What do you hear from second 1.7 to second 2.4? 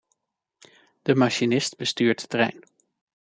bestuurt de